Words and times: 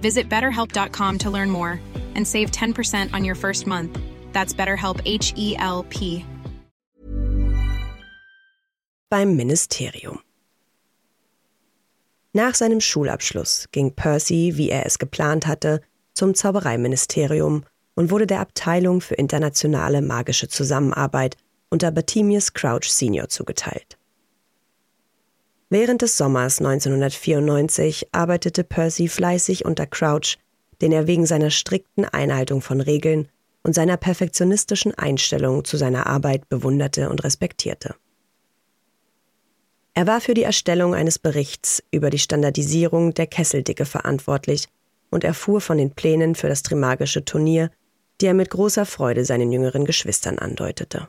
Visit 0.00 0.28
betterhelp.com 0.28 1.18
to 1.18 1.30
learn 1.30 1.48
more 1.48 1.80
and 2.16 2.26
save 2.26 2.50
10% 2.50 3.14
on 3.14 3.24
your 3.24 3.36
first 3.36 3.68
month. 3.68 3.96
That's 4.32 4.52
BetterHelp 4.52 5.00
H 5.04 5.32
E 5.36 5.54
L 5.56 5.84
P. 5.88 6.26
beim 9.10 9.34
Ministerium. 9.34 10.20
Nach 12.32 12.54
seinem 12.54 12.80
Schulabschluss 12.80 13.66
ging 13.72 13.92
Percy, 13.92 14.52
wie 14.54 14.70
er 14.70 14.86
es 14.86 14.98
geplant 14.98 15.48
hatte, 15.48 15.80
zum 16.14 16.34
Zaubereiministerium 16.34 17.64
und 17.96 18.10
wurde 18.10 18.28
der 18.28 18.40
Abteilung 18.40 19.00
für 19.00 19.16
internationale 19.16 20.00
magische 20.00 20.48
Zusammenarbeit 20.48 21.36
unter 21.70 21.90
Bartimius 21.90 22.52
Crouch 22.52 22.84
Senior 22.84 23.28
zugeteilt. 23.28 23.98
Während 25.72 26.02
des 26.02 26.16
Sommers 26.16 26.58
1994 26.58 28.08
arbeitete 28.10 28.64
Percy 28.64 29.06
fleißig 29.06 29.64
unter 29.64 29.86
Crouch, 29.86 30.36
den 30.82 30.90
er 30.90 31.06
wegen 31.06 31.26
seiner 31.26 31.50
strikten 31.50 32.04
Einhaltung 32.04 32.60
von 32.60 32.80
Regeln 32.80 33.28
und 33.62 33.72
seiner 33.72 33.96
perfektionistischen 33.96 34.94
Einstellung 34.94 35.64
zu 35.64 35.76
seiner 35.76 36.08
Arbeit 36.08 36.48
bewunderte 36.48 37.08
und 37.08 37.22
respektierte. 37.22 37.94
Er 39.94 40.08
war 40.08 40.20
für 40.20 40.34
die 40.34 40.42
Erstellung 40.42 40.92
eines 40.92 41.20
Berichts 41.20 41.84
über 41.92 42.10
die 42.10 42.18
Standardisierung 42.18 43.14
der 43.14 43.28
Kesseldicke 43.28 43.84
verantwortlich 43.84 44.66
und 45.08 45.22
erfuhr 45.22 45.60
von 45.60 45.78
den 45.78 45.92
Plänen 45.92 46.34
für 46.34 46.48
das 46.48 46.64
Trimagische 46.64 47.24
Turnier, 47.24 47.70
die 48.20 48.26
er 48.26 48.34
mit 48.34 48.50
großer 48.50 48.86
Freude 48.86 49.24
seinen 49.24 49.52
jüngeren 49.52 49.84
Geschwistern 49.84 50.40
andeutete. 50.40 51.06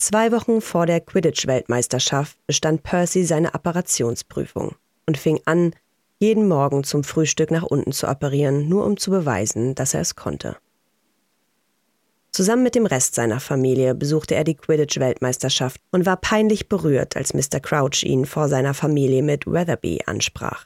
Zwei 0.00 0.32
Wochen 0.32 0.62
vor 0.62 0.86
der 0.86 1.02
Quidditch-Weltmeisterschaft 1.02 2.38
bestand 2.46 2.82
Percy 2.82 3.22
seine 3.22 3.52
Apparationsprüfung 3.52 4.74
und 5.06 5.18
fing 5.18 5.40
an, 5.44 5.74
jeden 6.18 6.48
Morgen 6.48 6.84
zum 6.84 7.04
Frühstück 7.04 7.50
nach 7.50 7.64
unten 7.64 7.92
zu 7.92 8.06
apparieren, 8.06 8.66
nur 8.66 8.86
um 8.86 8.96
zu 8.96 9.10
beweisen, 9.10 9.74
dass 9.74 9.92
er 9.92 10.00
es 10.00 10.16
konnte. 10.16 10.56
Zusammen 12.32 12.62
mit 12.62 12.76
dem 12.76 12.86
Rest 12.86 13.14
seiner 13.14 13.40
Familie 13.40 13.94
besuchte 13.94 14.34
er 14.34 14.44
die 14.44 14.54
Quidditch-Weltmeisterschaft 14.54 15.82
und 15.90 16.06
war 16.06 16.16
peinlich 16.16 16.70
berührt, 16.70 17.14
als 17.14 17.34
Mr. 17.34 17.60
Crouch 17.60 18.02
ihn 18.02 18.24
vor 18.24 18.48
seiner 18.48 18.72
Familie 18.72 19.22
mit 19.22 19.46
Weatherby 19.46 20.00
ansprach. 20.06 20.64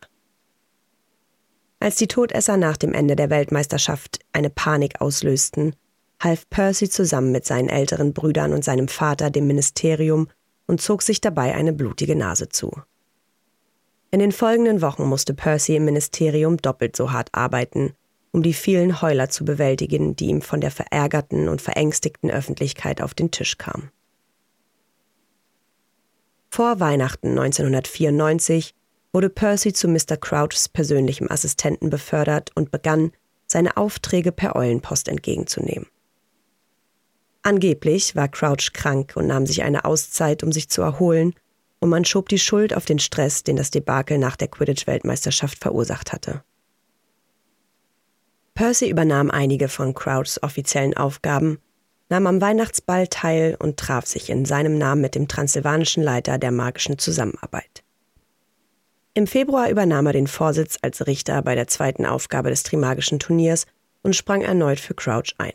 Als 1.81 1.97
die 1.97 2.07
Todesser 2.07 2.57
nach 2.57 2.77
dem 2.77 2.93
Ende 2.93 3.17
der 3.17 3.31
Weltmeisterschaft 3.31 4.21
eine 4.33 4.51
Panik 4.51 5.01
auslösten, 5.01 5.75
half 6.25 6.49
Percy 6.49 6.89
zusammen 6.89 7.31
mit 7.31 7.45
seinen 7.45 7.69
älteren 7.69 8.13
Brüdern 8.13 8.53
und 8.53 8.65
seinem 8.65 8.89
Vater 8.89 9.31
dem 9.31 9.47
Ministerium 9.47 10.29
und 10.67 10.81
zog 10.81 11.03
sich 11.03 11.21
dabei 11.21 11.55
eine 11.55 11.73
blutige 11.73 12.17
Nase 12.17 12.49
zu. 12.49 12.73
In 14.11 14.21
den 14.21 14.33
folgenden 14.33 14.81
Wochen 14.81 15.05
musste 15.05 15.35
Percy 15.35 15.77
im 15.77 15.85
Ministerium 15.85 16.57
doppelt 16.57 16.97
so 16.97 17.13
hart 17.13 17.29
arbeiten, 17.33 17.93
um 18.33 18.43
die 18.43 18.55
vielen 18.55 19.03
Heuler 19.03 19.29
zu 19.29 19.45
bewältigen, 19.45 20.17
die 20.17 20.27
ihm 20.27 20.41
von 20.41 20.61
der 20.61 20.71
verärgerten 20.71 21.49
und 21.49 21.61
verängstigten 21.61 22.31
Öffentlichkeit 22.31 23.03
auf 23.03 23.15
den 23.15 23.31
Tisch 23.31 23.59
kamen. 23.59 23.91
Vor 26.51 26.81
Weihnachten 26.81 27.31
1994 27.31 28.75
wurde 29.13 29.31
Percy 29.31 29.73
zu 29.73 29.89
Mr. 29.89 30.17
Crouchs 30.17 30.69
persönlichem 30.69 31.31
Assistenten 31.31 31.91
befördert 31.91 32.51
und 32.55 32.71
begann, 32.71 33.13
seine 33.47 33.77
Aufträge 33.77 34.33
per 34.33 34.57
Eulenpost 34.57 35.09
entgegenzunehmen. 35.09 35.87
Angeblich 37.47 38.17
war 38.17 38.29
Crouch 38.29 38.73
krank 38.73 39.13
und 39.17 39.27
nahm 39.27 39.45
sich 39.45 39.63
eine 39.63 39.85
Auszeit, 39.85 40.43
um 40.43 40.51
sich 40.51 40.71
zu 40.71 40.81
erholen, 40.81 41.35
und 41.79 41.91
man 41.91 42.07
schob 42.07 42.31
die 42.31 42.39
Schuld 42.39 42.75
auf 42.75 42.87
den 42.87 42.99
Stress, 42.99 43.43
den 43.43 43.57
das 43.57 43.71
Debakel 43.71 44.17
nach 44.17 44.37
der 44.37 44.49
Quidditch-Weltmeisterschaft 44.49 45.59
verursacht 45.59 46.15
hatte. 46.15 46.43
Percy 48.55 48.89
übernahm 48.89 49.31
einige 49.31 49.69
von 49.69 49.93
Crouchs 49.93 50.43
offiziellen 50.43 50.97
Aufgaben, 50.97 51.59
nahm 52.09 52.27
am 52.27 52.41
Weihnachtsball 52.41 53.09
teil 53.09 53.57
und 53.59 53.77
traf 53.77 54.07
sich 54.07 54.31
in 54.31 54.47
seinem 54.47 54.79
Namen 54.79 55.03
mit 55.03 55.15
dem 55.15 55.29
transsilvanischen 55.29 56.03
Leiter 56.03 56.39
der 56.39 56.51
magischen 56.51 56.97
Zusammenarbeit. 56.97 57.85
Im 59.13 59.27
Februar 59.27 59.69
übernahm 59.69 60.07
er 60.07 60.15
den 60.15 60.29
Vorsitz 60.29 60.79
als 60.81 61.07
Richter 61.07 61.43
bei 61.43 61.55
der 61.55 61.67
zweiten 61.67 62.07
Aufgabe 62.07 62.49
des 62.49 62.63
Trimagischen 62.63 63.19
Turniers 63.19 63.67
und 64.03 64.17
sprang 64.17 64.41
erneut 64.41 64.81
für 64.81 64.95
Crouch 64.95 65.35
ein. 65.37 65.53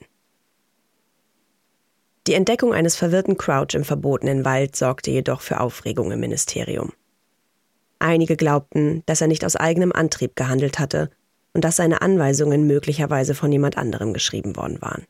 Die 2.28 2.34
Entdeckung 2.34 2.74
eines 2.74 2.96
verwirrten 2.96 3.38
Crouch 3.38 3.74
im 3.74 3.84
verbotenen 3.84 4.46
Wald 4.46 4.76
sorgte 4.76 5.12
jedoch 5.12 5.42
für 5.42 5.60
Aufregung 5.60 6.12
im 6.12 6.20
Ministerium. 6.20 6.92
Einige 8.00 8.38
glaubten, 8.38 9.04
dass 9.06 9.22
er 9.22 9.28
nicht 9.28 9.44
aus 9.46 9.56
eigenem 9.56 9.92
Antrieb 9.92 10.36
gehandelt 10.36 10.80
hatte 10.80 11.10
und 11.54 11.64
dass 11.64 11.78
seine 11.78 12.02
Anweisungen 12.02 12.68
möglicherweise 12.68 13.36
von 13.36 13.52
jemand 13.52 13.78
anderem 13.78 14.14
geschrieben 14.14 14.56
worden 14.56 14.82
waren. 14.82 15.06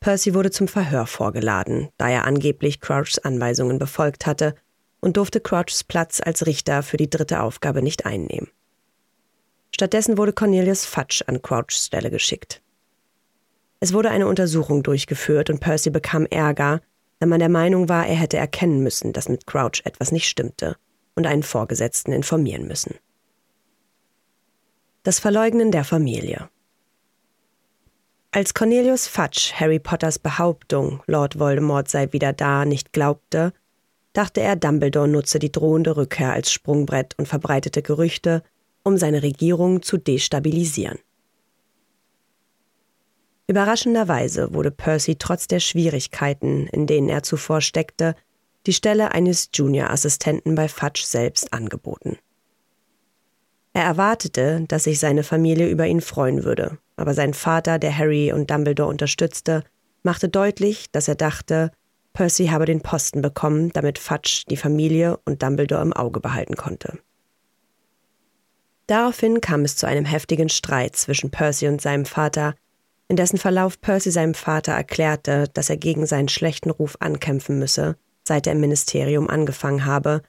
Percy 0.00 0.34
wurde 0.34 0.50
zum 0.50 0.68
Verhör 0.68 1.06
vorgeladen, 1.06 1.88
da 1.96 2.08
er 2.08 2.24
angeblich 2.24 2.80
Crouchs 2.80 3.18
Anweisungen 3.18 3.78
befolgt 3.78 4.26
hatte 4.26 4.54
und 5.00 5.16
durfte 5.16 5.40
Crouchs 5.40 5.84
Platz 5.84 6.20
als 6.24 6.46
Richter 6.46 6.82
für 6.82 6.96
die 6.96 7.10
dritte 7.10 7.42
Aufgabe 7.42 7.82
nicht 7.82 8.06
einnehmen. 8.06 8.48
Stattdessen 9.74 10.16
wurde 10.16 10.32
Cornelius 10.32 10.86
Fudge 10.86 11.22
an 11.26 11.42
Crouchs 11.42 11.86
Stelle 11.86 12.10
geschickt. 12.10 12.62
Es 13.80 13.92
wurde 13.92 14.10
eine 14.10 14.26
Untersuchung 14.26 14.82
durchgeführt 14.82 15.50
und 15.50 15.60
Percy 15.60 15.90
bekam 15.90 16.26
Ärger, 16.26 16.80
da 17.20 17.26
man 17.26 17.38
der 17.38 17.48
Meinung 17.48 17.88
war, 17.88 18.06
er 18.06 18.16
hätte 18.16 18.36
erkennen 18.36 18.82
müssen, 18.82 19.12
dass 19.12 19.28
mit 19.28 19.46
Crouch 19.46 19.82
etwas 19.84 20.12
nicht 20.12 20.28
stimmte 20.28 20.76
und 21.14 21.26
einen 21.26 21.42
Vorgesetzten 21.42 22.12
informieren 22.12 22.66
müssen. 22.66 22.94
Das 25.02 25.18
Verleugnen 25.18 25.70
der 25.70 25.84
Familie. 25.84 26.48
Als 28.30 28.52
Cornelius 28.52 29.06
Fudge 29.06 29.52
Harry 29.54 29.78
Potters 29.78 30.18
Behauptung, 30.18 31.02
Lord 31.06 31.38
Voldemort 31.38 31.88
sei 31.88 32.12
wieder 32.12 32.32
da, 32.32 32.64
nicht 32.64 32.92
glaubte, 32.92 33.52
dachte 34.12 34.40
er, 34.40 34.54
Dumbledore 34.54 35.08
nutze 35.08 35.38
die 35.38 35.50
drohende 35.50 35.96
Rückkehr 35.96 36.32
als 36.32 36.52
Sprungbrett 36.52 37.14
und 37.18 37.26
verbreitete 37.26 37.82
Gerüchte, 37.82 38.42
um 38.82 38.96
seine 38.96 39.22
Regierung 39.22 39.82
zu 39.82 39.96
destabilisieren. 39.96 40.98
Überraschenderweise 43.48 44.52
wurde 44.52 44.70
Percy 44.70 45.16
trotz 45.16 45.48
der 45.48 45.58
Schwierigkeiten, 45.60 46.66
in 46.66 46.86
denen 46.86 47.08
er 47.08 47.22
zuvor 47.22 47.62
steckte, 47.62 48.14
die 48.66 48.74
Stelle 48.74 49.12
eines 49.12 49.48
Junior-Assistenten 49.54 50.54
bei 50.54 50.68
Fudge 50.68 51.02
selbst 51.06 51.54
angeboten. 51.54 52.18
Er 53.72 53.84
erwartete, 53.84 54.64
dass 54.68 54.84
sich 54.84 54.98
seine 54.98 55.22
Familie 55.22 55.68
über 55.68 55.86
ihn 55.86 56.02
freuen 56.02 56.44
würde, 56.44 56.76
aber 56.96 57.14
sein 57.14 57.32
Vater, 57.32 57.78
der 57.78 57.96
Harry 57.96 58.32
und 58.32 58.50
Dumbledore 58.50 58.90
unterstützte, 58.90 59.64
machte 60.02 60.28
deutlich, 60.28 60.90
dass 60.92 61.08
er 61.08 61.14
dachte, 61.14 61.72
Percy 62.12 62.48
habe 62.48 62.66
den 62.66 62.82
Posten 62.82 63.22
bekommen, 63.22 63.70
damit 63.72 63.98
Fudge 63.98 64.42
die 64.50 64.56
Familie 64.56 65.18
und 65.24 65.42
Dumbledore 65.42 65.82
im 65.82 65.94
Auge 65.94 66.20
behalten 66.20 66.56
konnte. 66.56 66.98
Daraufhin 68.88 69.40
kam 69.40 69.64
es 69.64 69.76
zu 69.76 69.86
einem 69.86 70.04
heftigen 70.04 70.48
Streit 70.50 70.96
zwischen 70.96 71.30
Percy 71.30 71.68
und 71.68 71.80
seinem 71.80 72.04
Vater, 72.04 72.54
in 73.08 73.16
dessen 73.16 73.38
Verlauf 73.38 73.80
Percy 73.80 74.10
seinem 74.10 74.34
Vater 74.34 74.72
erklärte, 74.72 75.48
dass 75.54 75.70
er 75.70 75.78
gegen 75.78 76.06
seinen 76.06 76.28
schlechten 76.28 76.70
Ruf 76.70 76.96
ankämpfen 77.00 77.58
müsse, 77.58 77.96
seit 78.22 78.46
er 78.46 78.52
im 78.52 78.60
Ministerium 78.60 79.28
angefangen 79.28 79.86
habe, 79.86 80.22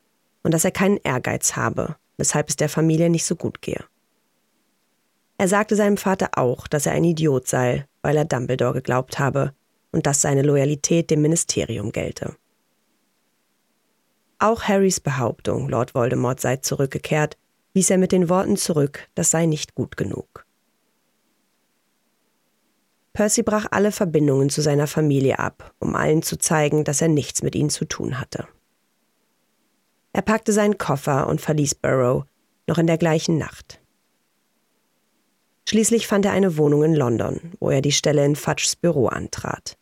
und 0.43 0.53
dass 0.53 0.63
er 0.63 0.71
keinen 0.71 0.97
Ehrgeiz 1.03 1.57
habe, 1.57 1.97
weshalb 2.17 2.47
es 2.47 2.55
der 2.55 2.69
Familie 2.69 3.09
nicht 3.09 3.25
so 3.25 3.35
gut 3.35 3.61
gehe. 3.61 3.83
Er 5.37 5.49
sagte 5.49 5.75
seinem 5.75 5.97
Vater 5.97 6.31
auch, 6.35 6.67
dass 6.67 6.85
er 6.85 6.93
ein 6.93 7.03
Idiot 7.03 7.47
sei, 7.47 7.85
weil 8.01 8.15
er 8.15 8.25
Dumbledore 8.25 8.73
geglaubt 8.73 9.19
habe 9.19 9.53
und 9.91 10.05
dass 10.05 10.21
seine 10.21 10.41
Loyalität 10.41 11.09
dem 11.09 11.21
Ministerium 11.21 11.91
gelte. 11.91 12.35
Auch 14.37 14.63
Harrys 14.63 15.01
Behauptung, 15.01 15.67
Lord 15.67 15.95
Voldemort 15.95 16.39
sei 16.39 16.57
zurückgekehrt, 16.57 17.37
wies 17.73 17.89
er 17.89 17.97
mit 17.97 18.13
den 18.13 18.29
Worten 18.29 18.55
zurück, 18.55 19.09
das 19.15 19.31
sei 19.31 19.45
nicht 19.45 19.75
gut 19.75 19.97
genug. 19.97 20.45
Percy 23.19 23.44
brach 23.44 23.66
alle 23.71 23.92
Verbindungen 23.92 24.50
zu 24.50 24.62
seiner 24.62 24.88
Familie 24.88 25.39
ab, 25.39 25.74
um 25.80 25.94
allen 25.94 26.21
zu 26.21 26.38
zeigen, 26.38 26.86
dass 26.86 27.01
er 27.01 27.10
nichts 27.10 27.44
mit 27.44 27.54
ihnen 27.54 27.69
zu 27.69 27.83
tun 27.83 28.18
hatte. 28.18 28.48
Er 30.13 30.21
packte 30.21 30.54
seinen 30.54 30.77
Koffer 30.77 31.27
und 31.27 31.42
verließ 31.42 31.75
Burrow, 31.75 32.24
noch 32.66 32.77
in 32.77 32.88
der 32.88 32.98
gleichen 32.98 33.38
Nacht. 33.38 33.81
Schließlich 35.68 36.07
fand 36.07 36.24
er 36.24 36.31
eine 36.31 36.56
Wohnung 36.56 36.81
in 36.83 36.95
London, 36.95 37.42
wo 37.60 37.69
er 37.69 37.81
die 37.81 37.92
Stelle 37.92 38.24
in 38.24 38.38
Fudges 38.38 38.77
Büro 38.77 39.07
antrat. 39.07 39.77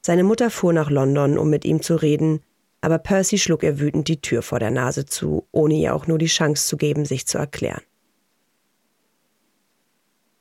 Seine 0.00 0.22
Mutter 0.22 0.50
fuhr 0.50 0.72
nach 0.72 0.90
London, 0.90 1.36
um 1.36 1.50
mit 1.50 1.64
ihm 1.64 1.82
zu 1.82 1.96
reden, 1.96 2.44
aber 2.80 2.98
Percy 2.98 3.38
schlug 3.38 3.64
ihr 3.64 3.80
wütend 3.80 4.06
die 4.06 4.20
Tür 4.20 4.42
vor 4.42 4.60
der 4.60 4.70
Nase 4.70 5.04
zu, 5.04 5.48
ohne 5.50 5.74
ihr 5.74 5.96
auch 5.96 6.06
nur 6.06 6.18
die 6.18 6.26
Chance 6.26 6.68
zu 6.68 6.76
geben, 6.76 7.06
sich 7.06 7.26
zu 7.26 7.38
erklären. 7.38 7.82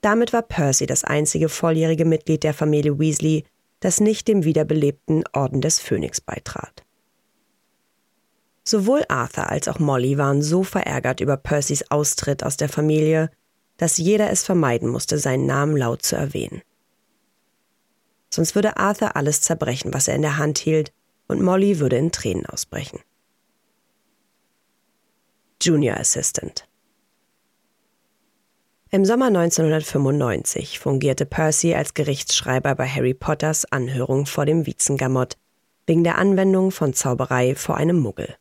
Damit 0.04 0.34
war 0.34 0.42
Percy 0.42 0.86
das 0.86 1.06
einzige 1.06 1.48
volljährige 1.48 2.04
Mitglied 2.04 2.44
der 2.44 2.54
Familie 2.54 3.00
Weasley, 3.00 3.46
das 3.80 4.02
nicht 4.02 4.28
dem 4.28 4.44
wiederbelebten 4.44 5.24
Orden 5.32 5.62
des 5.62 5.80
Phönix 5.80 6.20
beitrat. 6.20 6.84
Sowohl 8.66 9.06
Arthur 9.08 9.50
als 9.50 9.70
auch 9.70 9.80
Molly 9.80 10.18
waren 10.18 10.42
so 10.42 10.64
verärgert 10.64 11.22
über 11.22 11.38
Percys 11.38 11.90
Austritt 11.90 12.44
aus 12.44 12.58
der 12.58 12.68
Familie, 12.68 13.32
dass 13.78 13.98
jeder 13.98 14.30
es 14.30 14.44
vermeiden 14.44 14.90
musste, 14.90 15.18
seinen 15.18 15.46
Namen 15.46 15.78
laut 15.78 16.04
zu 16.04 16.18
erwähnen. 16.18 16.62
Sonst 18.30 18.56
würde 18.56 18.76
Arthur 18.76 19.16
alles 19.16 19.40
zerbrechen, 19.40 19.94
was 19.94 20.10
er 20.10 20.16
in 20.16 20.22
der 20.22 20.38
Hand 20.38 20.58
hielt, 20.58 20.92
und 21.30 21.42
Molly 21.42 21.80
würde 21.80 21.96
in 21.96 22.12
Tränen 22.12 22.46
ausbrechen. 22.46 23.00
Junior 25.62 25.96
Assistant 25.96 26.68
Im 28.94 29.06
Sommer 29.06 29.26
1995 29.26 30.78
fungierte 30.78 31.26
Percy 31.26 31.74
als 31.74 31.96
Gerichtsschreiber 31.96 32.76
bei 32.76 32.88
Harry 32.88 33.16
Potters 33.16 33.66
Anhörung 33.72 34.28
vor 34.28 34.46
dem 34.46 34.68
Vizengamott 34.68 35.36
wegen 35.88 36.04
der 36.04 36.20
Anwendung 36.20 36.70
von 36.70 36.94
Zauberei 36.94 37.56
vor 37.56 37.76
einem 37.76 37.98
Muggel. 37.98 38.36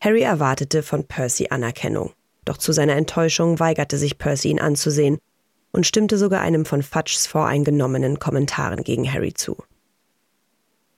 Harry 0.00 0.22
erwartete 0.22 0.84
von 0.84 1.08
Percy 1.08 1.48
Anerkennung, 1.50 2.12
doch 2.44 2.58
zu 2.58 2.70
seiner 2.70 2.94
Enttäuschung 2.94 3.58
weigerte 3.58 3.98
sich 3.98 4.18
Percy 4.18 4.50
ihn 4.50 4.60
anzusehen 4.60 5.18
und 5.72 5.84
stimmte 5.84 6.16
sogar 6.16 6.42
einem 6.42 6.64
von 6.64 6.84
Fudges 6.84 7.26
voreingenommenen 7.26 8.20
Kommentaren 8.20 8.84
gegen 8.84 9.12
Harry 9.12 9.34
zu. 9.34 9.64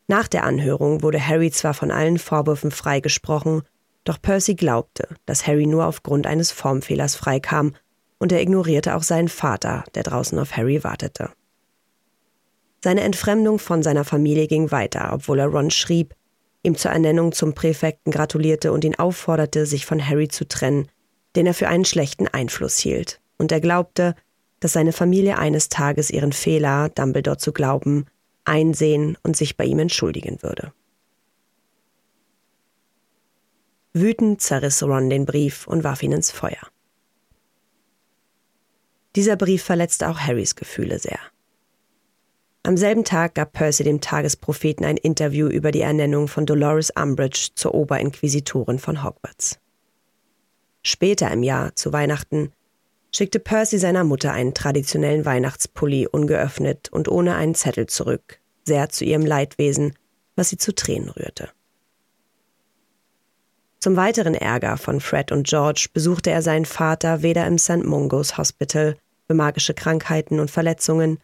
Nach 0.08 0.28
der 0.28 0.44
Anhörung 0.44 1.00
wurde 1.02 1.26
Harry 1.26 1.50
zwar 1.50 1.72
von 1.72 1.90
allen 1.90 2.18
Vorwürfen 2.18 2.70
freigesprochen, 2.70 3.62
doch 4.04 4.20
Percy 4.20 4.54
glaubte, 4.54 5.08
dass 5.26 5.46
Harry 5.46 5.66
nur 5.66 5.86
aufgrund 5.86 6.26
eines 6.26 6.52
Formfehlers 6.52 7.16
freikam, 7.16 7.74
und 8.18 8.32
er 8.32 8.40
ignorierte 8.40 8.94
auch 8.94 9.02
seinen 9.02 9.28
Vater, 9.28 9.84
der 9.94 10.02
draußen 10.02 10.38
auf 10.38 10.56
Harry 10.56 10.84
wartete. 10.84 11.30
Seine 12.82 13.02
Entfremdung 13.02 13.58
von 13.58 13.82
seiner 13.82 14.04
Familie 14.04 14.46
ging 14.46 14.70
weiter, 14.70 15.10
obwohl 15.12 15.38
er 15.38 15.46
Ron 15.46 15.70
schrieb, 15.70 16.14
ihm 16.62 16.76
zur 16.76 16.90
Ernennung 16.90 17.32
zum 17.32 17.54
Präfekten 17.54 18.12
gratulierte 18.12 18.72
und 18.72 18.84
ihn 18.84 18.94
aufforderte, 18.94 19.66
sich 19.66 19.86
von 19.86 20.06
Harry 20.06 20.28
zu 20.28 20.46
trennen, 20.46 20.88
den 21.36 21.46
er 21.46 21.54
für 21.54 21.68
einen 21.68 21.84
schlechten 21.84 22.28
Einfluss 22.28 22.78
hielt, 22.78 23.20
und 23.38 23.52
er 23.52 23.60
glaubte, 23.60 24.14
dass 24.60 24.72
seine 24.72 24.92
Familie 24.92 25.38
eines 25.38 25.68
Tages 25.68 26.10
ihren 26.10 26.32
Fehler, 26.32 26.88
Dumbledore 26.88 27.36
zu 27.36 27.52
glauben, 27.52 28.06
einsehen 28.44 29.18
und 29.22 29.36
sich 29.36 29.56
bei 29.56 29.64
ihm 29.64 29.78
entschuldigen 29.78 30.42
würde. 30.42 30.72
Wütend 33.96 34.40
zerriss 34.40 34.82
Ron 34.82 35.08
den 35.08 35.24
Brief 35.24 35.68
und 35.68 35.84
warf 35.84 36.02
ihn 36.02 36.10
ins 36.10 36.32
Feuer. 36.32 36.66
Dieser 39.14 39.36
Brief 39.36 39.62
verletzte 39.62 40.08
auch 40.08 40.18
Harrys 40.18 40.56
Gefühle 40.56 40.98
sehr. 40.98 41.20
Am 42.64 42.76
selben 42.76 43.04
Tag 43.04 43.36
gab 43.36 43.52
Percy 43.52 43.84
dem 43.84 44.00
Tagespropheten 44.00 44.84
ein 44.84 44.96
Interview 44.96 45.46
über 45.46 45.70
die 45.70 45.82
Ernennung 45.82 46.26
von 46.26 46.44
Dolores 46.44 46.90
Umbridge 46.90 47.50
zur 47.54 47.72
Oberinquisitorin 47.72 48.80
von 48.80 49.04
Hogwarts. 49.04 49.60
Später 50.82 51.30
im 51.30 51.44
Jahr, 51.44 51.76
zu 51.76 51.92
Weihnachten, 51.92 52.52
schickte 53.14 53.38
Percy 53.38 53.78
seiner 53.78 54.02
Mutter 54.02 54.32
einen 54.32 54.54
traditionellen 54.54 55.24
Weihnachtspulli 55.24 56.08
ungeöffnet 56.08 56.88
und 56.90 57.08
ohne 57.08 57.36
einen 57.36 57.54
Zettel 57.54 57.86
zurück, 57.86 58.40
sehr 58.64 58.88
zu 58.88 59.04
ihrem 59.04 59.24
Leidwesen, 59.24 59.94
was 60.34 60.48
sie 60.48 60.58
zu 60.58 60.74
Tränen 60.74 61.10
rührte. 61.10 61.50
Zum 63.84 63.96
weiteren 63.96 64.34
Ärger 64.34 64.78
von 64.78 64.98
Fred 64.98 65.30
und 65.30 65.46
George 65.46 65.88
besuchte 65.92 66.30
er 66.30 66.40
seinen 66.40 66.64
Vater 66.64 67.20
weder 67.20 67.46
im 67.46 67.58
St. 67.58 67.84
Mungos 67.84 68.38
Hospital 68.38 68.96
für 69.26 69.34
magische 69.34 69.74
Krankheiten 69.74 70.40
und 70.40 70.50
Verletzungen, 70.50 71.18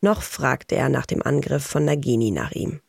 noch 0.00 0.22
fragte 0.22 0.76
er 0.76 0.88
nach 0.88 1.04
dem 1.04 1.20
Angriff 1.20 1.62
von 1.62 1.84
Nagini 1.84 2.30
nach 2.30 2.52
ihm. 2.52 2.80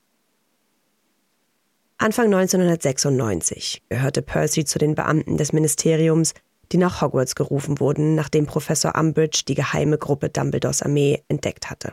Anfang 1.97 2.27
1996 2.27 3.83
gehörte 3.89 4.21
Percy 4.21 4.63
zu 4.63 4.79
den 4.79 4.95
Beamten 4.95 5.35
des 5.35 5.51
Ministeriums, 5.51 6.33
die 6.71 6.77
nach 6.77 7.01
Hogwarts 7.01 7.35
gerufen 7.35 7.81
wurden, 7.81 8.15
nachdem 8.15 8.45
Professor 8.45 8.95
Umbridge 8.95 9.43
die 9.45 9.55
geheime 9.55 9.97
Gruppe 9.97 10.29
Dumbledores 10.29 10.81
Armee 10.81 11.21
entdeckt 11.27 11.69
hatte. 11.69 11.91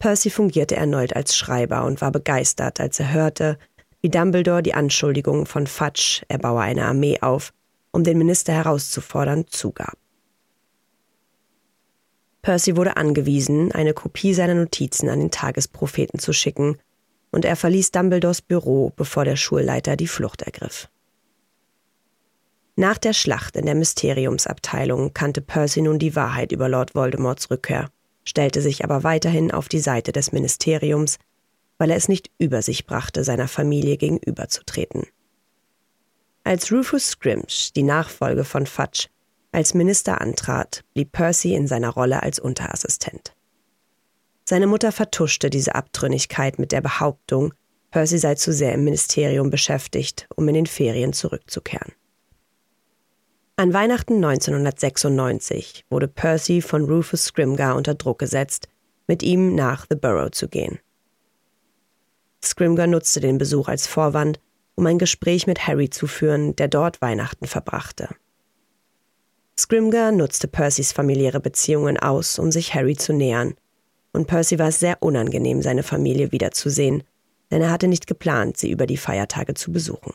Percy 0.00 0.30
fungierte 0.30 0.74
erneut 0.74 1.14
als 1.14 1.36
Schreiber 1.36 1.84
und 1.84 2.00
war 2.00 2.10
begeistert, 2.10 2.80
als 2.80 2.98
er 2.98 3.12
hörte, 3.12 3.58
wie 4.00 4.08
Dumbledore 4.08 4.62
die 4.62 4.74
Anschuldigungen 4.74 5.46
von 5.46 5.66
Fudge, 5.66 6.22
er 6.28 6.38
baue 6.38 6.60
eine 6.60 6.86
Armee 6.86 7.20
auf, 7.20 7.52
um 7.90 8.04
den 8.04 8.18
Minister 8.18 8.52
herauszufordern, 8.52 9.46
zugab. 9.48 9.96
Percy 12.42 12.76
wurde 12.76 12.96
angewiesen, 12.96 13.72
eine 13.72 13.92
Kopie 13.92 14.32
seiner 14.32 14.54
Notizen 14.54 15.08
an 15.08 15.20
den 15.20 15.30
Tagespropheten 15.30 16.18
zu 16.18 16.32
schicken, 16.32 16.78
und 17.32 17.44
er 17.44 17.54
verließ 17.54 17.92
Dumbledores 17.92 18.42
Büro, 18.42 18.92
bevor 18.96 19.24
der 19.24 19.36
Schulleiter 19.36 19.96
die 19.96 20.08
Flucht 20.08 20.42
ergriff. 20.42 20.88
Nach 22.76 22.98
der 22.98 23.12
Schlacht 23.12 23.56
in 23.56 23.66
der 23.66 23.74
Mysteriumsabteilung 23.74 25.12
kannte 25.12 25.42
Percy 25.42 25.82
nun 25.82 25.98
die 25.98 26.16
Wahrheit 26.16 26.50
über 26.50 26.68
Lord 26.68 26.94
Voldemorts 26.94 27.50
Rückkehr, 27.50 27.90
stellte 28.24 28.62
sich 28.62 28.84
aber 28.84 29.04
weiterhin 29.04 29.50
auf 29.50 29.68
die 29.68 29.80
Seite 29.80 30.12
des 30.12 30.32
Ministeriums, 30.32 31.18
weil 31.80 31.90
er 31.90 31.96
es 31.96 32.08
nicht 32.08 32.30
über 32.36 32.60
sich 32.60 32.84
brachte, 32.84 33.24
seiner 33.24 33.48
Familie 33.48 33.96
gegenüberzutreten. 33.96 35.06
Als 36.44 36.70
Rufus 36.70 37.08
Scrimge, 37.08 37.70
die 37.74 37.82
Nachfolge 37.82 38.44
von 38.44 38.66
Fudge, 38.66 39.06
als 39.50 39.72
Minister 39.72 40.20
antrat, 40.20 40.84
blieb 40.92 41.12
Percy 41.12 41.54
in 41.54 41.66
seiner 41.66 41.88
Rolle 41.88 42.22
als 42.22 42.38
Unterassistent. 42.38 43.34
Seine 44.44 44.66
Mutter 44.66 44.92
vertuschte 44.92 45.48
diese 45.48 45.74
Abtrünnigkeit 45.74 46.58
mit 46.58 46.70
der 46.70 46.82
Behauptung, 46.82 47.54
Percy 47.90 48.18
sei 48.18 48.34
zu 48.34 48.52
sehr 48.52 48.74
im 48.74 48.84
Ministerium 48.84 49.48
beschäftigt, 49.48 50.28
um 50.36 50.46
in 50.48 50.54
den 50.54 50.66
Ferien 50.66 51.14
zurückzukehren. 51.14 51.92
An 53.56 53.72
Weihnachten 53.72 54.16
1996 54.16 55.86
wurde 55.88 56.08
Percy 56.08 56.60
von 56.60 56.84
Rufus 56.84 57.24
Scrimgar 57.24 57.74
unter 57.74 57.94
Druck 57.94 58.18
gesetzt, 58.18 58.68
mit 59.06 59.22
ihm 59.22 59.54
nach 59.54 59.86
The 59.88 59.96
Burrow 59.96 60.30
zu 60.30 60.46
gehen. 60.46 60.78
Scrimgar 62.42 62.86
nutzte 62.86 63.20
den 63.20 63.38
Besuch 63.38 63.68
als 63.68 63.86
Vorwand, 63.86 64.40
um 64.74 64.86
ein 64.86 64.98
Gespräch 64.98 65.46
mit 65.46 65.66
Harry 65.66 65.90
zu 65.90 66.06
führen, 66.06 66.56
der 66.56 66.68
dort 66.68 67.02
Weihnachten 67.02 67.46
verbrachte. 67.46 68.08
Scrimgar 69.58 70.10
nutzte 70.10 70.48
Percys 70.48 70.92
familiäre 70.92 71.40
Beziehungen 71.40 71.98
aus, 71.98 72.38
um 72.38 72.50
sich 72.50 72.74
Harry 72.74 72.96
zu 72.96 73.12
nähern, 73.12 73.54
und 74.12 74.26
Percy 74.26 74.58
war 74.58 74.68
es 74.68 74.80
sehr 74.80 75.02
unangenehm, 75.02 75.62
seine 75.62 75.82
Familie 75.82 76.32
wiederzusehen, 76.32 77.04
denn 77.50 77.62
er 77.62 77.70
hatte 77.70 77.88
nicht 77.88 78.06
geplant, 78.06 78.56
sie 78.56 78.70
über 78.70 78.86
die 78.86 78.96
Feiertage 78.96 79.54
zu 79.54 79.72
besuchen. 79.72 80.14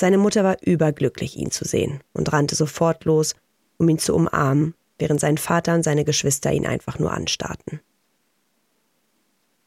Seine 0.00 0.18
Mutter 0.18 0.44
war 0.44 0.56
überglücklich, 0.62 1.36
ihn 1.36 1.50
zu 1.50 1.64
sehen 1.64 2.00
und 2.12 2.32
rannte 2.32 2.54
sofort 2.54 3.04
los, 3.04 3.34
um 3.78 3.88
ihn 3.88 3.98
zu 3.98 4.14
umarmen, 4.14 4.74
während 4.98 5.20
sein 5.20 5.38
Vater 5.38 5.74
und 5.74 5.82
seine 5.82 6.04
Geschwister 6.04 6.52
ihn 6.52 6.66
einfach 6.66 6.98
nur 6.98 7.12
anstarrten. 7.12 7.80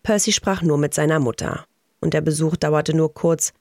Percy 0.03 0.31
sprach 0.31 0.61
nur 0.61 0.77
mit 0.77 0.93
seiner 0.93 1.19
Mutter, 1.19 1.65
und 1.99 2.13
der 2.13 2.21
Besuch 2.21 2.55
dauerte 2.55 2.95
nur 2.95 3.13
kurz, 3.13 3.53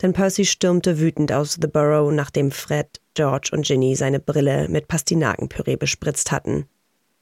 denn 0.00 0.12
Percy 0.12 0.44
stürmte 0.44 1.00
wütend 1.00 1.32
aus 1.32 1.58
The 1.60 1.66
Burrow, 1.66 2.12
nachdem 2.12 2.52
Fred, 2.52 3.00
George 3.14 3.50
und 3.52 3.66
Ginny 3.66 3.96
seine 3.96 4.20
Brille 4.20 4.68
mit 4.68 4.86
Pastinakenpüree 4.86 5.76
bespritzt 5.76 6.30
hatten. 6.30 6.66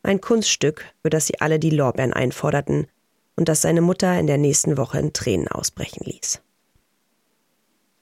Ein 0.03 0.21
Kunststück, 0.21 0.85
für 1.03 1.11
das 1.11 1.27
sie 1.27 1.41
alle 1.41 1.59
die 1.59 1.71
Lorbeeren 1.71 2.13
einforderten 2.13 2.87
und 3.35 3.49
das 3.49 3.63
seine 3.63 3.81
Mutter 3.81 4.19
in 4.19 4.27
der 4.27 4.39
nächsten 4.39 4.77
Woche 4.77 4.99
in 4.99 5.13
Tränen 5.13 5.49
ausbrechen 5.49 6.05
ließ. 6.05 6.43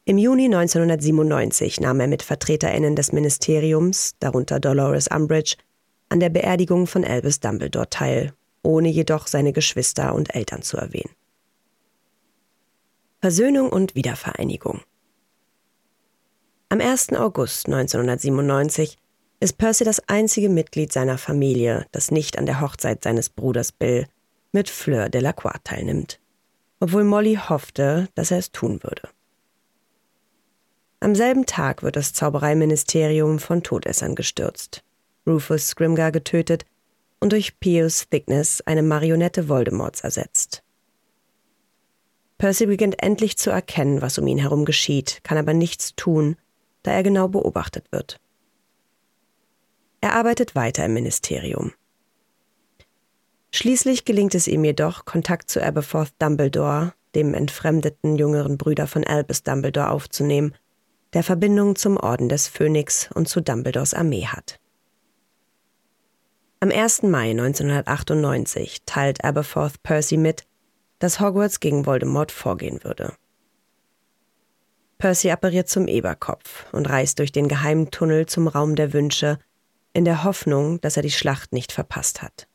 Im 0.07 0.19
Juni 0.19 0.47
1997 0.47 1.81
nahm 1.81 2.01
er 2.01 2.09
mit 2.09 2.23
VertreterInnen 2.23 2.95
des 2.95 3.13
Ministeriums, 3.13 4.17
darunter 4.19 4.61
Dolores 4.61 5.09
Umbridge, 5.09 5.57
an 6.11 6.21
der 6.21 6.29
Beerdigung 6.29 6.87
von 6.87 7.05
Albus 7.05 7.41
Dumbledore 7.41 7.89
teil, 7.89 8.35
ohne 8.65 8.89
jedoch 8.89 9.29
seine 9.29 9.53
Geschwister 9.53 10.15
und 10.15 10.35
Eltern 10.35 10.63
zu 10.63 10.77
erwähnen. 10.77 11.15
Versöhnung 13.21 13.71
und 13.71 13.95
Wiedervereinigung. 13.95 14.81
Am 16.69 16.81
1. 16.81 17.13
August 17.13 17.67
1997 17.67 18.99
ist 19.41 19.59
Percy 19.59 19.85
das 19.85 20.01
einzige 20.09 20.49
Mitglied 20.49 20.93
seiner 20.93 21.19
Familie, 21.19 21.87
das 21.93 22.11
nicht 22.11 22.39
an 22.39 22.47
der 22.47 22.61
Hochzeit 22.61 23.05
seines 23.05 23.29
Bruders 23.29 23.73
Bill 23.73 24.07
mit 24.53 24.69
Fleur 24.71 25.09
Delacroix 25.09 25.59
teilnimmt, 25.65 26.21
obwohl 26.81 27.05
Molly 27.05 27.39
hoffte, 27.49 28.09
dass 28.15 28.31
er 28.31 28.39
es 28.39 28.53
tun 28.53 28.83
würde. 28.83 29.09
Am 31.01 31.15
selben 31.15 31.45
Tag 31.45 31.83
wird 31.83 31.97
das 31.97 32.15
Zaubereiministerium 32.15 33.39
von 33.39 33.63
Todessern 33.63 34.15
gestürzt. 34.15 34.83
Rufus 35.27 35.69
Scrimgar 35.69 36.13
getötet 36.13 36.65
und 37.25 37.33
durch 37.33 37.59
Pius 37.59 38.07
Thickness 38.11 38.61
eine 38.67 38.83
Marionette 38.83 39.49
Voldemorts 39.49 40.03
ersetzt. 40.03 40.63
Percy 42.37 42.67
beginnt 42.67 43.03
endlich 43.03 43.39
zu 43.39 43.49
erkennen, 43.49 44.03
was 44.03 44.19
um 44.19 44.27
ihn 44.27 44.37
herum 44.37 44.67
geschieht, 44.67 45.21
kann 45.25 45.39
aber 45.39 45.55
nichts 45.55 45.95
tun, 45.97 46.37
da 46.83 46.91
er 46.91 47.03
genau 47.03 47.29
beobachtet 47.29 47.91
wird. 47.93 48.21
Er 50.03 50.13
arbeitet 50.13 50.55
weiter 50.55 50.85
im 50.85 50.93
Ministerium. 50.93 51.73
Schließlich 53.53 54.05
gelingt 54.05 54.35
es 54.35 54.47
ihm 54.47 54.63
jedoch, 54.63 55.07
Kontakt 55.07 55.51
zu 55.51 55.65
Aberforth 55.65 56.13
Dumbledore, 56.19 56.93
dem 57.15 57.33
entfremdeten 57.33 58.17
jüngeren 58.17 58.59
Brüder 58.59 58.87
von 58.87 59.03
Albus 59.03 59.43
Dumbledore, 59.43 59.89
aufzunehmen, 59.89 60.55
der 61.15 61.23
Verbindungen 61.23 61.77
zum 61.77 61.97
Orden 61.97 62.29
des 62.29 62.49
Phönix 62.49 63.09
und 63.15 63.29
zu 63.31 63.41
Dumbledores 63.41 63.95
Armee 63.95 64.27
hat. 64.27 64.61
Am 66.61 66.71
1. 66.71 67.03
Mai 67.03 67.31
1998 67.31 68.83
teilt 68.87 69.25
Aberforth 69.25 69.83
Percy 69.83 70.17
mit, 70.17 70.45
dass 70.99 71.21
Hogwarts 71.21 71.61
gegen 71.61 71.85
Voldemort 71.85 72.33
vorgehen 72.33 72.83
würde. 72.83 73.15
Percy 74.99 75.31
appariert 75.31 75.69
zum 75.69 75.87
Eberkopf 75.87 76.67
und 76.73 76.89
reist 76.89 77.19
durch 77.19 77.33
den 77.33 77.49
geheimen 77.49 77.91
Tunnel 77.91 78.27
zum 78.27 78.49
Raum 78.49 78.75
der 78.75 78.93
Wünsche, 78.93 79.39
in 79.93 80.05
der 80.05 80.25
Hoffnung, 80.25 80.81
dass 80.81 80.97
er 80.97 81.03
die 81.03 81.11
Schlacht 81.11 81.53
nicht 81.53 81.73
verpasst 81.73 82.23
hat. 82.23 82.49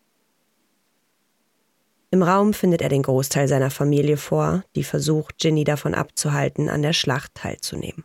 Im 2.12 2.24
Raum 2.24 2.54
findet 2.54 2.82
er 2.82 2.90
den 2.90 3.04
Großteil 3.04 3.48
seiner 3.48 3.70
Familie 3.70 4.18
vor, 4.18 4.64
die 4.76 4.84
versucht, 4.84 5.38
Ginny 5.38 5.64
davon 5.64 5.94
abzuhalten, 5.94 6.70
an 6.70 6.82
der 6.82 6.94
Schlacht 6.94 7.36
teilzunehmen. 7.36 8.04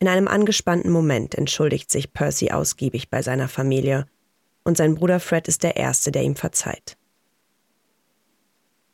In 0.00 0.06
einem 0.06 0.28
angespannten 0.28 0.90
Moment 0.90 1.34
entschuldigt 1.34 1.90
sich 1.90 2.12
Percy 2.12 2.50
ausgiebig 2.50 3.10
bei 3.10 3.22
seiner 3.22 3.48
Familie, 3.48 4.06
und 4.64 4.76
sein 4.76 4.94
Bruder 4.94 5.18
Fred 5.18 5.48
ist 5.48 5.62
der 5.62 5.76
Erste, 5.76 6.12
der 6.12 6.22
ihm 6.22 6.36
verzeiht. 6.36 6.96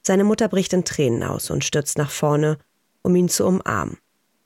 Seine 0.03 0.25
Mutter 0.25 0.49
bricht 0.49 0.73
in 0.73 0.85
Tränen 0.85 1.23
aus 1.23 1.51
und 1.51 1.65
stürzt 1.65 1.99
nach 1.99 2.11
vorne, 2.11 2.59
um 3.03 3.17
ihn 3.17 3.29
zu 3.29 3.47
umarmen, 3.47 3.99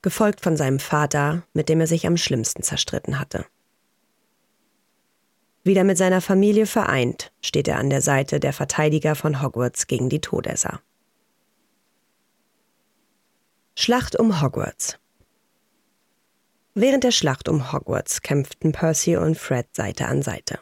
gefolgt 0.03 0.41
von 0.41 0.57
seinem 0.57 0.79
Vater, 0.79 1.43
mit 1.53 1.69
dem 1.69 1.81
er 1.81 1.87
sich 1.87 2.07
am 2.07 2.17
schlimmsten 2.17 2.63
zerstritten 2.63 3.21
hatte. 3.21 3.45
Wieder 5.65 5.85
mit 5.85 5.99
seiner 5.99 6.21
Familie 6.21 6.67
vereint, 6.67 7.33
steht 7.43 7.69
er 7.69 7.79
an 7.79 7.91
der 7.91 8.01
Seite 8.01 8.41
der 8.41 8.53
Verteidiger 8.53 9.15
von 9.15 9.43
Hogwarts 9.43 9.87
gegen 9.87 10.09
die 10.09 10.21
Todesser. 10.21 10.81
Schlacht 13.75 14.19
um 14.19 14.41
Hogwarts 14.41 14.99
Während 16.81 17.05
der 17.05 17.11
Schlacht 17.11 17.49
um 17.49 17.73
Hogwarts 17.73 18.23
kämpften 18.23 18.73
Percy 18.73 19.17
und 19.17 19.37
Fred 19.37 19.67
Seite 19.73 20.07
an 20.07 20.23
Seite. 20.23 20.61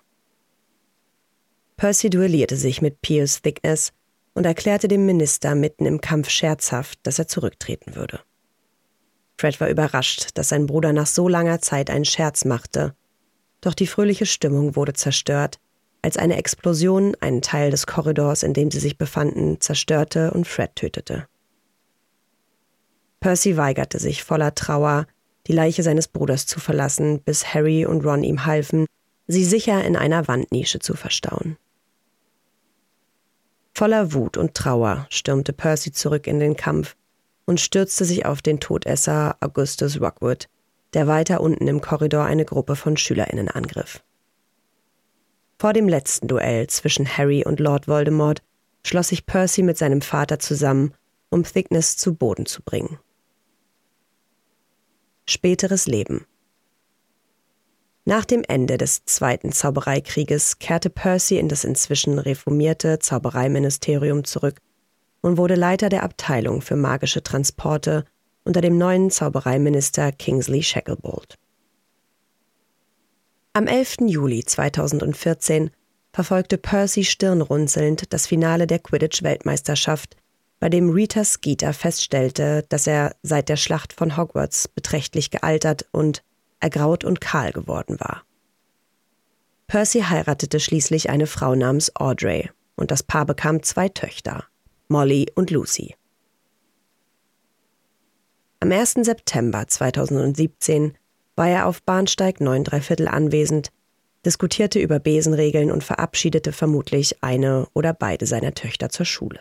Percy 1.77 2.09
duellierte 2.09 2.57
sich 2.57 2.81
mit 2.81 3.03
Pius 3.03 3.43
Thickness 3.43 3.93
und 4.35 4.47
erklärte 4.47 4.89
dem 4.89 5.05
Minister 5.05 5.55
mitten 5.55 5.85
im 5.85 6.01
Kampf 6.01 6.31
scherzhaft, 6.31 6.99
dass 7.03 7.19
er 7.19 7.29
zurücktreten 7.29 7.97
würde. 7.97 8.21
Fred 9.39 9.61
war 9.61 9.69
überrascht, 9.69 10.31
dass 10.35 10.49
sein 10.49 10.67
Bruder 10.67 10.93
nach 10.93 11.07
so 11.07 11.29
langer 11.29 11.61
Zeit 11.61 11.91
einen 11.91 12.07
Scherz 12.07 12.47
machte 12.47 12.95
doch 13.67 13.75
die 13.75 13.89
fröhliche 13.89 14.27
Stimmung 14.27 14.77
wurde 14.77 14.93
zerstört, 14.93 15.59
als 16.01 16.17
eine 16.17 16.37
Explosion 16.37 17.17
einen 17.21 17.43
Teil 17.43 17.73
des 17.73 17.87
Korridors, 17.87 18.45
in 18.45 18.55
dem 18.55 18.71
sie 18.71 18.79
sich 18.79 18.97
befanden, 18.97 19.61
zerstörte 19.61 20.31
und 20.31 20.47
Fred 20.47 20.77
tötete. 20.77 21.27
Percy 23.19 23.57
weigerte 23.57 23.99
sich 23.99 24.23
voller 24.23 24.55
Trauer, 24.55 25.07
die 25.47 25.53
Leiche 25.53 25.83
seines 25.83 26.09
Bruders 26.09 26.47
zu 26.47 26.61
verlassen, 26.61 27.21
bis 27.21 27.55
Harry 27.55 27.87
und 27.87 28.05
Ron 28.05 28.23
ihm 28.23 28.47
halfen, 28.47 28.87
sie 29.27 29.45
sicher 29.45 29.85
in 29.85 29.97
einer 29.97 30.29
Wandnische 30.29 30.79
zu 30.79 30.95
verstauen. 30.95 31.57
Voller 33.75 34.15
Wut 34.15 34.37
und 34.37 34.55
Trauer 34.55 35.07
stürmte 35.11 35.53
Percy 35.53 35.93
zurück 35.93 36.27
in 36.27 36.41
den 36.41 36.57
Kampf 36.57 36.97
und 37.45 37.61
stürzte 37.61 38.05
sich 38.05 38.25
auf 38.27 38.43
den 38.43 38.59
Todesser 38.59 39.37
Augustus 39.41 40.01
Rockwood, 40.01 40.49
der 40.95 41.07
weiter 41.07 41.41
unten 41.41 41.69
im 41.69 41.81
Korridor 41.81 42.25
eine 42.25 42.45
Gruppe 42.45 42.75
von 42.75 42.97
SchülerInnen 42.97 43.49
angriff. 43.49 44.03
Vor 45.59 45.73
dem 45.73 45.89
letzten 45.89 46.29
Duell 46.29 46.67
zwischen 46.69 47.07
Harry 47.07 47.45
und 47.45 47.61
Lord 47.61 47.87
Voldemort 47.87 48.43
schloss 48.85 49.09
sich 49.09 49.27
Percy 49.27 49.63
mit 49.63 49.79
seinem 49.79 50.01
Vater 50.01 50.39
zusammen, 50.39 50.95
um 51.31 51.45
Thickness 51.45 51.97
zu 51.97 52.15
Boden 52.15 52.47
zu 52.47 52.63
bringen. 52.63 52.99
Späteres 55.29 55.89
Leben 55.89 56.25
Nach 58.05 58.25
dem 58.25 58.45
Ende 58.47 58.79
des 58.79 59.05
Zweiten 59.07 59.51
Zaubereikrieges 59.51 60.61
kehrte 60.61 60.89
Percy 60.89 61.39
in 61.39 61.49
das 61.49 61.65
inzwischen 61.65 62.21
reformierte 62.21 63.01
Zaubereiministerium 63.01 64.23
zurück 64.23 64.61
und 65.23 65.37
wurde 65.37 65.57
Leiter 65.57 65.89
der 65.89 66.05
Abteilung 66.05 66.63
für 66.63 66.77
magische 66.77 67.25
Transporte 67.25 68.05
unter 68.45 68.61
dem 68.61 68.79
neuen 68.79 69.11
Zaubereiminister 69.11 70.13
Kingsley 70.13 70.63
Shacklebolt. 70.63 71.35
Am 73.53 73.67
11. 73.67 73.97
Juli 74.03 74.45
2014 74.45 75.71
verfolgte 76.13 76.57
Percy 76.57 77.03
stirnrunzelnd 77.03 78.13
das 78.13 78.29
Finale 78.29 78.69
der 78.69 78.79
Quidditch-Weltmeisterschaft, 78.79 80.17
bei 80.59 80.69
dem 80.69 80.91
Rita 80.91 81.25
Skeeter 81.25 81.73
feststellte, 81.73 82.65
dass 82.69 82.87
er 82.87 83.15
seit 83.23 83.49
der 83.49 83.57
Schlacht 83.57 83.93
von 83.93 84.17
Hogwarts 84.17 84.69
beträchtlich 84.69 85.31
gealtert 85.31 85.87
und 85.93 86.23
ergraut 86.61 87.05
und 87.05 87.21
kahl 87.21 87.53
geworden 87.53 88.01
war. 88.01 88.23
Percy 89.67 90.01
heiratete 90.01 90.61
schließlich 90.61 91.11
eine 91.11 91.27
Frau 91.27 91.55
namens 91.55 91.95
Audrey 91.97 92.51
und 92.77 92.91
das 92.91 93.03
Paar 93.03 93.27
bekam 93.27 93.63
zwei 93.63 93.89
Töchter, 93.89 94.45
Molly 94.89 95.27
und 95.35 95.51
Lucy. 95.51 95.95
Am 98.61 98.73
1. 98.73 98.95
September 99.03 99.67
2017 99.67 100.97
war 101.35 101.49
er 101.49 101.67
auf 101.67 101.83
Bahnsteig 101.83 102.41
9 102.41 102.65
Viertel 102.81 103.09
anwesend, 103.09 103.71
diskutierte 104.25 104.79
über 104.79 104.99
Besenregeln 104.99 105.71
und 105.71 105.85
verabschiedete 105.85 106.53
vermutlich 106.53 107.23
eine 107.23 107.69
oder 107.75 107.93
beide 107.93 108.27
seiner 108.27 108.55
Töchter 108.55 108.89
zur 108.89 109.07
Schule. 109.07 109.41